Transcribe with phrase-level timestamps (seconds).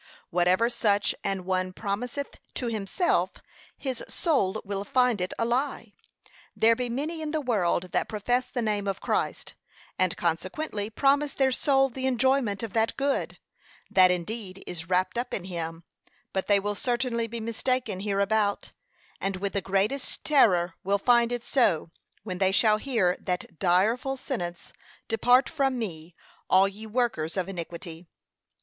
[0.31, 3.33] Whatever such an one promiseth to himself,
[3.77, 5.93] his soul will find it a lie.
[6.55, 9.53] There be many in the world that profess the name of Christ,
[9.99, 13.37] and consequently promise their soul the enjoyment of that good,
[13.91, 15.83] that indeed is wrapt up in him,
[16.33, 18.71] but they will certainly be mistaken hereabout,
[19.19, 21.91] and with the greatest terror will find it so,
[22.23, 24.73] when they shall hear that direful sentence,
[25.07, 26.15] 'Depart from me,
[26.49, 28.07] all ye workers of iniquity.'